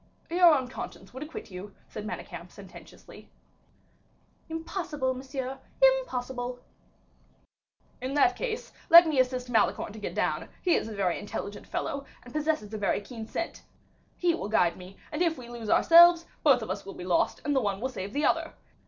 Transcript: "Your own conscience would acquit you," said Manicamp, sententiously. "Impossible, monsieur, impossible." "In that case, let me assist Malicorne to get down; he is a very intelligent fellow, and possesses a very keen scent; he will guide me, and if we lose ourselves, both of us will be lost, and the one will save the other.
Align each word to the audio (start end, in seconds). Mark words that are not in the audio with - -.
"Your 0.31 0.55
own 0.57 0.67
conscience 0.67 1.13
would 1.13 1.21
acquit 1.21 1.51
you," 1.51 1.75
said 1.87 2.07
Manicamp, 2.07 2.49
sententiously. 2.51 3.29
"Impossible, 4.49 5.13
monsieur, 5.13 5.59
impossible." 5.79 6.57
"In 8.01 8.15
that 8.15 8.35
case, 8.35 8.73
let 8.89 9.05
me 9.07 9.19
assist 9.19 9.47
Malicorne 9.51 9.93
to 9.93 9.99
get 9.99 10.15
down; 10.15 10.49
he 10.63 10.73
is 10.73 10.87
a 10.87 10.95
very 10.95 11.19
intelligent 11.19 11.67
fellow, 11.67 12.05
and 12.23 12.33
possesses 12.33 12.73
a 12.73 12.79
very 12.79 12.99
keen 12.99 13.27
scent; 13.27 13.61
he 14.17 14.33
will 14.33 14.49
guide 14.49 14.75
me, 14.75 14.97
and 15.11 15.21
if 15.21 15.37
we 15.37 15.47
lose 15.47 15.69
ourselves, 15.69 16.25
both 16.41 16.63
of 16.63 16.71
us 16.71 16.83
will 16.83 16.95
be 16.95 17.05
lost, 17.05 17.39
and 17.45 17.55
the 17.55 17.61
one 17.61 17.79
will 17.79 17.87
save 17.87 18.11
the 18.11 18.25
other. 18.25 18.55